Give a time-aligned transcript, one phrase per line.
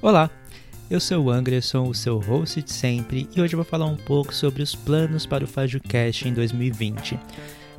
[0.00, 0.30] Olá,
[0.88, 3.96] eu sou o Anderson, o seu host de sempre, e hoje eu vou falar um
[3.96, 7.18] pouco sobre os planos para o FajoCast em 2020.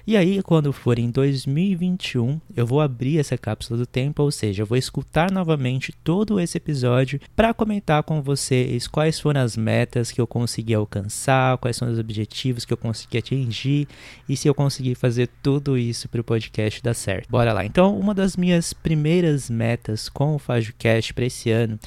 [0.07, 4.63] E aí, quando for em 2021, eu vou abrir essa cápsula do tempo, ou seja,
[4.63, 10.13] eu vou escutar novamente todo esse episódio para comentar com vocês quais foram as metas
[10.13, 13.89] que eu consegui alcançar, quais são os objetivos que eu consegui atingir
[14.29, 17.29] e se eu consegui fazer tudo isso para o podcast dar certo.
[17.29, 17.65] Bora lá.
[17.65, 21.79] Então, uma das minhas primeiras metas com o FajoCast para esse ano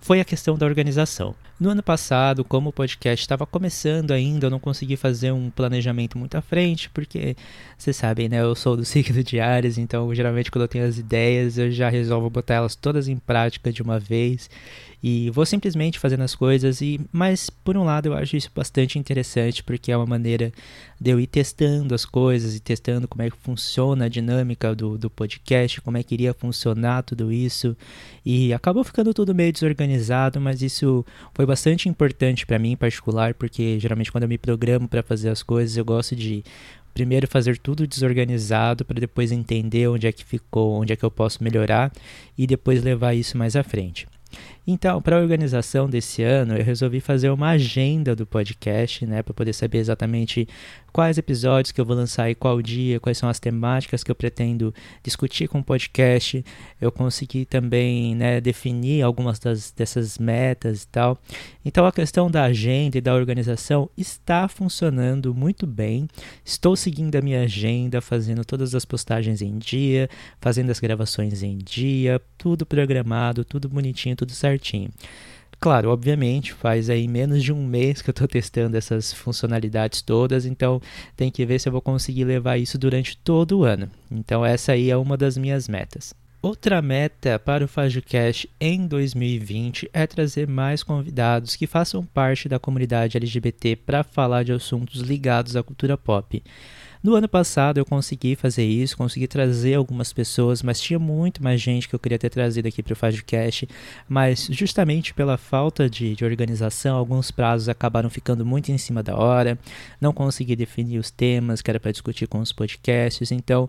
[0.00, 1.34] foi a questão da organização.
[1.58, 6.16] No ano passado, como o podcast estava começando ainda, eu não consegui fazer um planejamento
[6.16, 7.36] muito à frente, porque
[7.76, 8.40] vocês sabem, né?
[8.40, 11.88] Eu sou do signo de Ares, então geralmente quando eu tenho as ideias, eu já
[11.88, 14.48] resolvo botar elas todas em prática de uma vez
[15.02, 18.98] e vou simplesmente fazendo as coisas e mas por um lado eu acho isso bastante
[18.98, 20.52] interessante porque é uma maneira
[21.00, 24.98] de eu ir testando as coisas e testando como é que funciona a dinâmica do,
[24.98, 27.76] do podcast como é que iria funcionar tudo isso
[28.26, 29.87] e acabou ficando tudo meio desorganizado
[30.40, 31.04] mas isso
[31.34, 35.28] foi bastante importante para mim em particular porque geralmente quando eu me programo para fazer
[35.30, 36.44] as coisas eu gosto de
[36.98, 41.10] primeiro fazer tudo desorganizado para depois entender onde é que ficou, onde é que eu
[41.10, 41.92] posso melhorar
[42.36, 44.06] e depois levar isso mais à frente.
[44.70, 49.32] Então, para a organização desse ano, eu resolvi fazer uma agenda do podcast, né, para
[49.32, 50.46] poder saber exatamente
[50.92, 54.14] quais episódios que eu vou lançar e qual dia, quais são as temáticas que eu
[54.14, 56.44] pretendo discutir com o podcast.
[56.78, 61.18] Eu consegui também, né, definir algumas das, dessas metas e tal.
[61.64, 66.06] Então, a questão da agenda e da organização está funcionando muito bem.
[66.44, 70.10] Estou seguindo a minha agenda, fazendo todas as postagens em dia,
[70.42, 74.90] fazendo as gravações em dia, tudo programado, tudo bonitinho, tudo certo certinho.
[75.60, 80.46] Claro, obviamente, faz aí menos de um mês que eu estou testando essas funcionalidades todas,
[80.46, 80.80] então
[81.16, 83.90] tem que ver se eu vou conseguir levar isso durante todo o ano.
[84.10, 86.14] Então essa aí é uma das minhas metas.
[86.40, 92.60] Outra meta para o FajoCast em 2020 é trazer mais convidados que façam parte da
[92.60, 96.40] comunidade LGBT para falar de assuntos ligados à cultura pop.
[97.02, 101.60] No ano passado eu consegui fazer isso, consegui trazer algumas pessoas, mas tinha muito mais
[101.60, 103.68] gente que eu queria ter trazido aqui para o Fazcast,
[104.08, 109.16] mas justamente pela falta de, de organização, alguns prazos acabaram ficando muito em cima da
[109.16, 109.58] hora,
[110.00, 113.68] não consegui definir os temas que era para discutir com os podcasts, então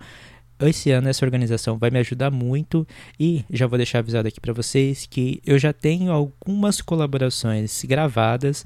[0.67, 2.85] esse ano essa organização vai me ajudar muito.
[3.19, 8.65] E já vou deixar avisado aqui para vocês que eu já tenho algumas colaborações gravadas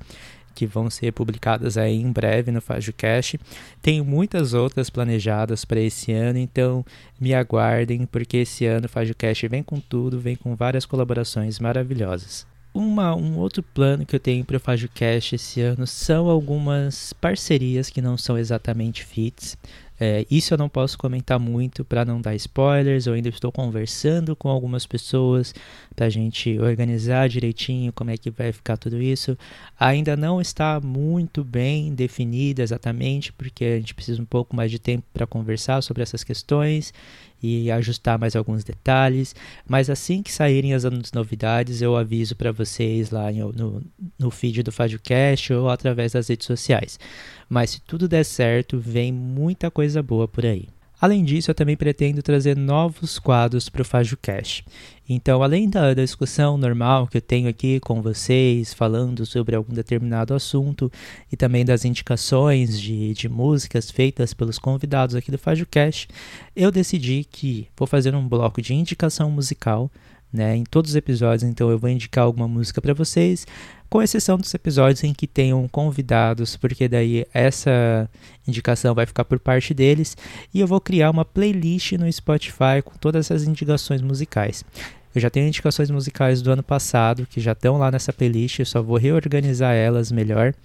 [0.53, 3.39] que vão ser publicadas aí em breve no FajoCast.
[3.81, 6.85] Tenho muitas outras planejadas para esse ano, então
[7.19, 12.45] me aguardem, porque esse ano o FajoCast vem com tudo, vem com várias colaborações maravilhosas.
[12.73, 17.87] Uma, um outro plano que eu tenho para o FajoCast esse ano são algumas parcerias
[17.87, 19.55] que não são exatamente fits.
[20.05, 23.07] É, isso eu não posso comentar muito para não dar spoilers.
[23.07, 25.55] Eu ainda estou conversando com algumas pessoas
[25.95, 29.37] para a gente organizar direitinho como é que vai ficar tudo isso.
[29.79, 34.77] Ainda não está muito bem definido exatamente, porque a gente precisa um pouco mais de
[34.77, 36.93] tempo para conversar sobre essas questões
[37.43, 39.35] e ajustar mais alguns detalhes.
[39.67, 43.83] Mas assim que saírem as novidades, eu aviso para vocês lá no,
[44.17, 46.97] no feed do FágioCast ou através das redes sociais.
[47.49, 50.67] Mas se tudo der certo, vem muita coisa boa por aí.
[51.03, 54.63] Além disso, eu também pretendo trazer novos quadros para o FajoCast.
[55.09, 59.73] Então, além da, da, discussão normal que eu tenho aqui com vocês, falando sobre algum
[59.73, 60.89] determinado assunto,
[61.29, 66.07] e também das indicações de, de músicas feitas pelos convidados aqui do FajoCast,
[66.55, 69.91] eu decidi que vou fazer um bloco de indicação musical
[70.33, 73.45] né, em todos os episódios, então eu vou indicar alguma música para vocês,
[73.89, 78.09] com exceção dos episódios em que tenham convidados, porque daí essa
[78.47, 80.17] indicação vai ficar por parte deles,
[80.51, 84.65] e eu vou criar uma playlist no Spotify com todas essas indicações musicais.
[85.13, 88.65] Eu já tenho indicações musicais do ano passado que já estão lá nessa playlist, eu
[88.65, 90.55] só vou reorganizar elas melhor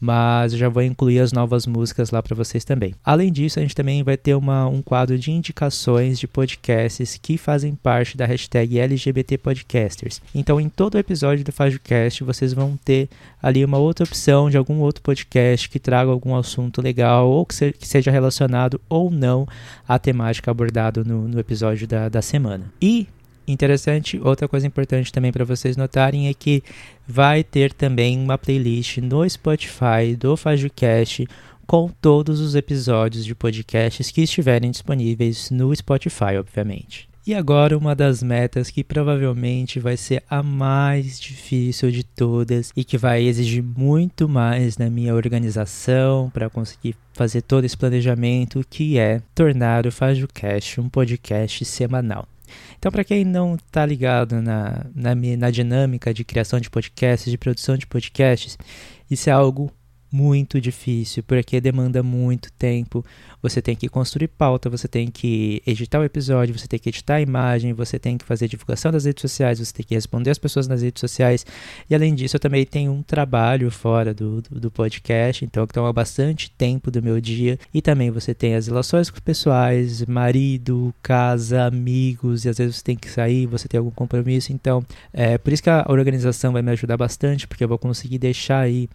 [0.00, 2.94] mas eu já vou incluir as novas músicas lá para vocês também.
[3.04, 7.36] Além disso, a gente também vai ter uma, um quadro de indicações de podcasts que
[7.36, 10.22] fazem parte da hashtag LGBT Podcasters.
[10.34, 13.08] Então, em todo episódio do FajoCast, vocês vão ter
[13.42, 17.54] ali uma outra opção de algum outro podcast que traga algum assunto legal ou que,
[17.54, 19.46] se, que seja relacionado ou não
[19.86, 22.72] à temática abordada no, no episódio da, da semana.
[22.80, 23.06] E
[23.50, 26.62] Interessante, outra coisa importante também para vocês notarem é que
[27.06, 31.26] vai ter também uma playlist no Spotify do FajoCast
[31.66, 37.08] com todos os episódios de podcasts que estiverem disponíveis no Spotify, obviamente.
[37.26, 42.84] E agora uma das metas que provavelmente vai ser a mais difícil de todas e
[42.84, 48.96] que vai exigir muito mais na minha organização para conseguir fazer todo esse planejamento, que
[48.96, 52.26] é tornar o FajoCast um podcast semanal.
[52.78, 57.38] Então, para quem não está ligado na, na, na dinâmica de criação de podcasts, de
[57.38, 58.58] produção de podcasts,
[59.10, 59.72] isso é algo
[60.12, 63.04] muito difícil, porque demanda muito tempo.
[63.42, 67.14] Você tem que construir pauta, você tem que editar o episódio, você tem que editar
[67.14, 70.38] a imagem, você tem que fazer divulgação das redes sociais, você tem que responder as
[70.38, 71.46] pessoas nas redes sociais.
[71.88, 75.72] E além disso, eu também tenho um trabalho fora do, do, do podcast, então que
[75.72, 77.58] toma bastante tempo do meu dia.
[77.72, 82.96] E também você tem as relações pessoais, marido, casa, amigos, e às vezes você tem
[82.96, 84.52] que sair, você tem algum compromisso.
[84.52, 88.18] Então, é por isso que a organização vai me ajudar bastante, porque eu vou conseguir
[88.18, 88.88] deixar aí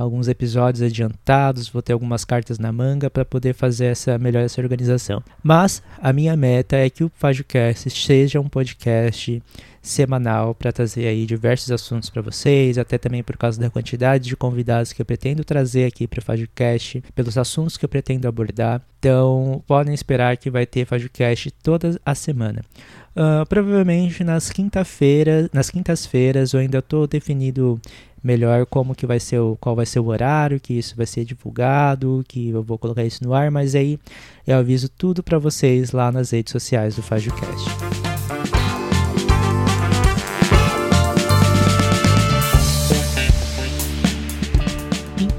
[0.00, 4.60] alguns episódios adiantados, vou ter algumas cartas na manga para poder fazer essa melhor essa
[4.60, 5.22] organização.
[5.42, 9.42] Mas a minha meta é que o FajoCast seja um podcast
[9.82, 14.36] semanal para trazer aí diversos assuntos para vocês, até também por causa da quantidade de
[14.36, 18.82] convidados que eu pretendo trazer aqui para o FajoCast, pelos assuntos que eu pretendo abordar.
[18.98, 22.62] Então, podem esperar que vai ter FajoCast toda a semana.
[23.10, 27.80] Uh, provavelmente nas quinta-feiras, nas quintas-feiras eu ainda estou definido
[28.22, 31.24] melhor como que vai ser o, qual vai ser o horário que isso vai ser
[31.24, 33.98] divulgado, que eu vou colocar isso no ar, mas aí
[34.46, 37.89] eu aviso tudo para vocês lá nas redes sociais do FajoCast.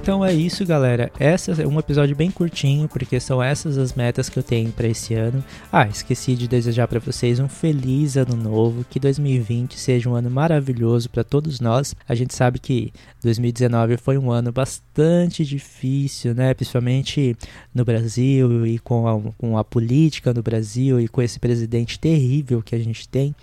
[0.02, 1.12] Então é isso, galera.
[1.20, 4.88] Essa é um episódio bem curtinho, porque são essas as metas que eu tenho para
[4.88, 5.44] esse ano.
[5.72, 10.32] Ah, esqueci de desejar para vocês um feliz ano novo, que 2020 seja um ano
[10.32, 11.96] maravilhoso para todos nós.
[12.10, 16.56] A gente sabe que 2019 foi um ano bastante difícil, né?
[16.56, 17.38] Principalmente
[17.72, 22.64] no Brasil e com a, com a política no Brasil e com esse presidente terrível
[22.64, 23.36] que a gente tem.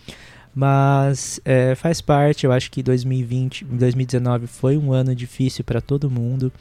[0.55, 6.11] Mas é, faz parte, eu acho que 2020, 2019 foi um ano difícil para todo
[6.11, 6.53] mundo.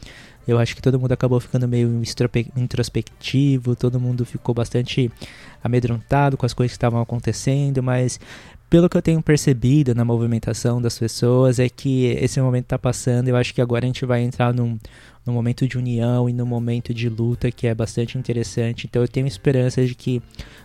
[0.48, 2.02] Eu acho que todo mundo acabou ficando meio
[2.56, 5.12] introspectivo, todo mundo ficou bastante
[5.62, 8.18] amedrontado com as coisas que estavam acontecendo, mas
[8.70, 13.28] pelo que eu tenho percebido na movimentação das pessoas é que esse momento está passando.
[13.28, 14.78] Eu acho que agora a gente vai entrar num,
[15.28, 18.88] num momento de união e num momento de luta que é bastante interessante.
[18.88, 20.22] Então eu tenho esperança de que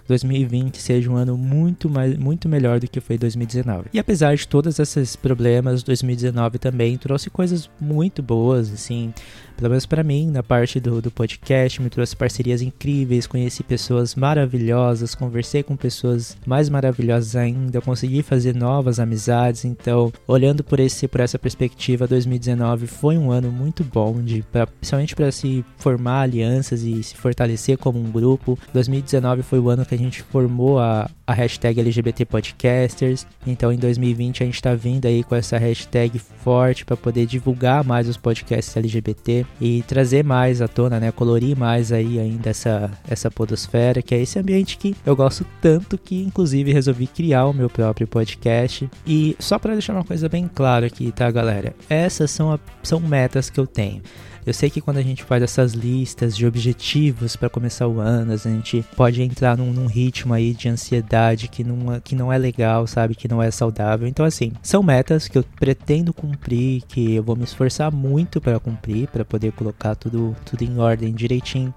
[0.09, 3.90] 2020 seja um ano muito, mais, muito melhor do que foi 2019.
[3.92, 9.12] E apesar de todos esses problemas, 2019 também trouxe coisas muito boas, assim,
[9.57, 14.14] pelo menos para mim, na parte do, do podcast, me trouxe parcerias incríveis, conheci pessoas
[14.14, 19.64] maravilhosas, conversei com pessoas mais maravilhosas ainda, consegui fazer novas amizades.
[19.64, 24.66] Então, olhando por esse por essa perspectiva, 2019 foi um ano muito bom de pra,
[24.66, 28.59] principalmente para se formar alianças e se fortalecer como um grupo.
[28.73, 33.78] 2019 foi o ano que a gente formou a, a hashtag LGBT Podcasters, então em
[33.78, 38.16] 2020 a gente está vindo aí com essa hashtag forte para poder divulgar mais os
[38.16, 44.02] podcasts LGBT e trazer mais à tona, né, colorir mais aí ainda essa, essa podosfera,
[44.02, 48.06] que é esse ambiente que eu gosto tanto que inclusive resolvi criar o meu próprio
[48.06, 48.88] podcast.
[49.06, 51.75] E só para deixar uma coisa bem clara aqui, tá, galera?
[51.88, 54.02] Essas são, a, são metas que eu tenho.
[54.44, 58.32] Eu sei que quando a gente faz essas listas de objetivos para começar o ano,
[58.32, 62.37] a gente pode entrar num, num, ritmo aí de ansiedade que não, que não é
[62.37, 63.14] legal, sabe?
[63.14, 64.08] Que não é saudável.
[64.08, 68.58] Então, assim, são metas que eu pretendo cumprir, que eu vou me esforçar muito para
[68.58, 71.72] cumprir, para poder colocar tudo, tudo em ordem direitinho.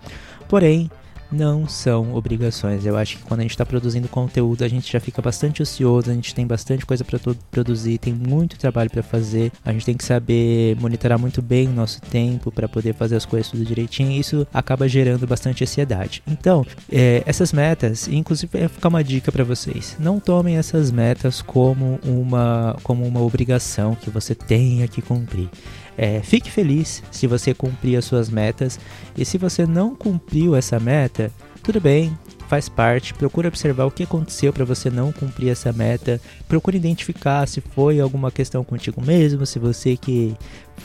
[0.48, 0.90] Porém,
[1.36, 2.86] não são obrigações.
[2.86, 6.10] Eu acho que quando a gente está produzindo conteúdo, a gente já fica bastante ocioso,
[6.10, 7.20] a gente tem bastante coisa para
[7.52, 9.52] produzir, tem muito trabalho para fazer.
[9.64, 13.26] A gente tem que saber monitorar muito bem o nosso tempo para poder fazer as
[13.26, 14.12] coisas tudo direitinho.
[14.12, 16.24] E isso acaba gerando bastante ansiedade.
[16.26, 21.42] Então, é, essas metas, inclusive, vai ficar uma dica para vocês: não tomem essas metas
[21.42, 25.50] como uma como uma obrigação que você tenha que cumprir.
[25.98, 28.80] É, fique feliz se você cumprir as suas metas
[29.18, 31.32] e se você não cumpriu essa meta,
[31.64, 33.14] tudo bem, faz parte.
[33.14, 36.22] Procure observar o que aconteceu para você não cumprir essa meta.
[36.48, 40.36] Procure identificar se foi alguma questão contigo mesmo, se você que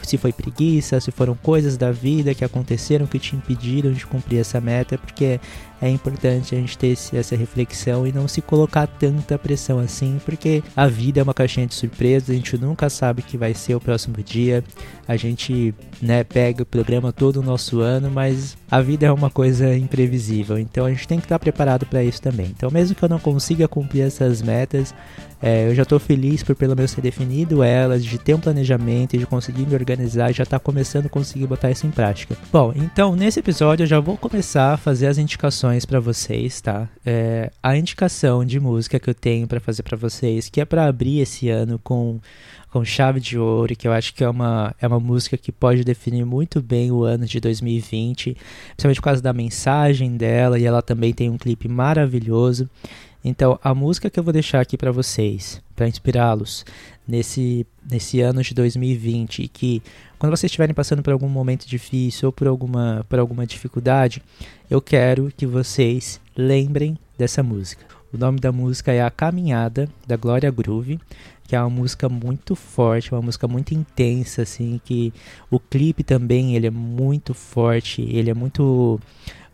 [0.02, 4.38] se foi preguiça, se foram coisas da vida que aconteceram que te impediram de cumprir
[4.38, 5.40] essa meta, porque
[5.80, 10.62] é importante a gente ter essa reflexão e não se colocar tanta pressão assim, porque
[10.76, 13.74] a vida é uma caixinha de surpresas, a gente nunca sabe o que vai ser
[13.74, 14.62] o próximo dia.
[15.08, 19.30] A gente, né, pega o programa todo o nosso ano, mas a vida é uma
[19.30, 22.46] coisa imprevisível, então a gente tem que estar preparado para isso também.
[22.46, 24.94] Então, mesmo que eu não consiga cumprir essas metas,
[25.42, 29.16] é, eu já estou feliz por pelo menos ter definido elas, de ter um planejamento
[29.16, 32.36] e de conseguir me organizar e já tá começando a conseguir botar isso em prática.
[32.52, 36.88] Bom, então nesse episódio eu já vou começar a fazer as indicações para vocês, tá?
[37.04, 40.86] É, a indicação de música que eu tenho para fazer para vocês, que é para
[40.86, 42.20] abrir esse ano com
[42.70, 45.82] com chave de ouro, que eu acho que é uma, é uma música que pode
[45.82, 48.36] definir muito bem o ano de 2020,
[48.74, 52.70] principalmente por causa da mensagem dela, e ela também tem um clipe maravilhoso.
[53.24, 56.64] Então, a música que eu vou deixar aqui para vocês, para inspirá-los
[57.10, 59.82] nesse, nesse ano de 2020, e que
[60.18, 64.22] quando vocês estiverem passando por algum momento difícil ou por alguma, por alguma dificuldade,
[64.70, 67.84] eu quero que vocês lembrem dessa música.
[68.12, 70.98] O nome da música é A Caminhada, da Glória Groove,
[71.46, 75.12] que é uma música muito forte, uma música muito intensa, assim, que
[75.50, 79.00] o clipe também, ele é muito forte, ele é muito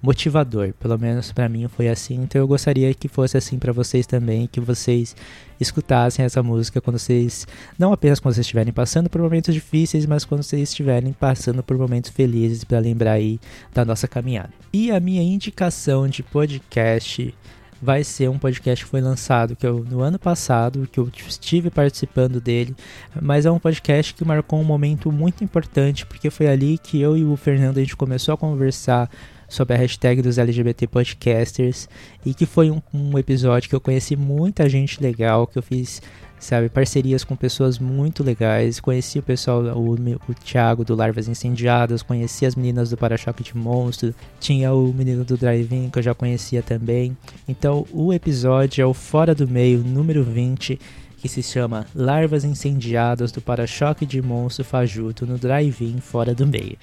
[0.06, 0.72] motivador.
[0.78, 2.14] Pelo menos para mim foi assim.
[2.14, 5.16] Então eu gostaria que fosse assim para vocês também, que vocês
[5.60, 7.46] escutassem essa música quando vocês
[7.76, 11.76] não apenas quando vocês estiverem passando por momentos difíceis, mas quando vocês estiverem passando por
[11.76, 13.40] momentos felizes para lembrar aí
[13.74, 14.50] da nossa caminhada.
[14.72, 17.34] E a minha indicação de podcast
[17.82, 21.68] vai ser um podcast que foi lançado que eu, no ano passado, que eu estive
[21.68, 22.74] participando dele,
[23.20, 27.16] mas é um podcast que marcou um momento muito importante, porque foi ali que eu
[27.16, 29.10] e o Fernando a gente começou a conversar
[29.48, 31.88] sobre a hashtag dos LGBT Podcasters
[32.24, 36.00] e que foi um, um episódio que eu conheci muita gente legal, que eu fiz
[36.38, 38.80] sabe, parcerias com pessoas muito legais.
[38.80, 43.56] Conheci o pessoal, o, o Thiago do Larvas Incendiadas, conheci as meninas do Para-Choque de
[43.56, 47.16] Monstro, tinha o menino do Drive-In que eu já conhecia também.
[47.48, 50.78] Então, o episódio é o Fora do Meio, número 20
[51.26, 56.76] que se chama Larvas Incendiadas do Para-Choque de Monstro Fajuto no Drive-In Fora do Meio.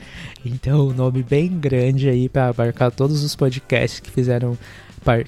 [0.45, 4.57] Então, um nome bem grande aí para abarcar todos os podcasts que fizeram,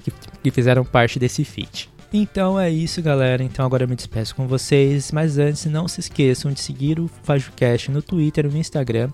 [0.04, 0.12] que,
[0.44, 1.90] que fizeram parte desse feat.
[2.18, 3.44] Então é isso, galera.
[3.44, 5.12] Então agora eu me despeço com vocês.
[5.12, 9.10] Mas antes, não se esqueçam de seguir o FajoCast no Twitter e no Instagram,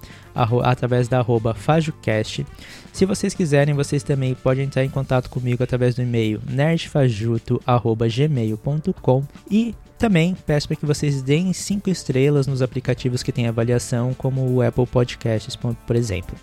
[0.64, 2.46] através da arroba FajoCast.
[2.94, 9.74] Se vocês quiserem, vocês também podem entrar em contato comigo através do e-mail nerdfajuto.gmail.com e
[9.98, 14.62] também peço para que vocês deem 5 estrelas nos aplicativos que têm avaliação, como o
[14.62, 16.36] Apple Podcasts, por exemplo.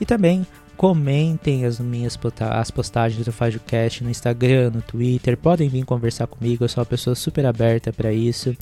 [0.00, 0.46] E também
[0.78, 6.62] comentem as minhas as postagens do FajoCast no Instagram, no Twitter, podem vir conversar comigo,
[6.64, 8.56] eu sou uma pessoa super aberta para isso.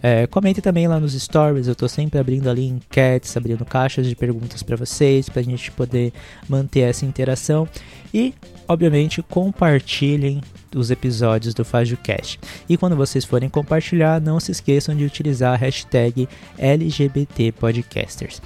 [0.00, 4.14] É, comente também lá nos stories, eu estou sempre abrindo ali enquetes, abrindo caixas de
[4.14, 6.12] perguntas para vocês, para a gente poder
[6.48, 7.68] manter essa interação.
[8.14, 8.32] E,
[8.68, 10.40] obviamente, compartilhem
[10.72, 12.38] os episódios do FajoCast.
[12.68, 18.40] E quando vocês forem compartilhar, não se esqueçam de utilizar a hashtag LGBTPodcasters.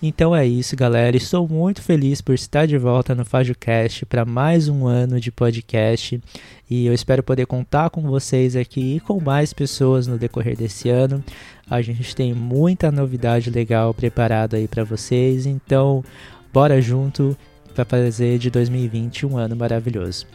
[0.00, 1.16] Então é isso, galera.
[1.16, 6.20] Estou muito feliz por estar de volta no FajoCast para mais um ano de podcast
[6.70, 10.88] e eu espero poder contar com vocês aqui e com mais pessoas no decorrer desse
[10.88, 11.22] ano.
[11.68, 16.04] A gente tem muita novidade legal preparada aí para vocês, então
[16.52, 17.36] bora junto
[17.74, 20.26] para fazer de 2020 um ano maravilhoso.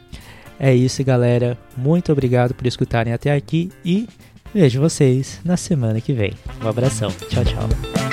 [0.59, 1.57] É isso, galera.
[1.77, 4.07] Muito obrigado por escutarem até aqui e
[4.53, 6.33] vejo vocês na semana que vem.
[6.61, 7.11] Um abração.
[7.29, 8.12] Tchau, tchau.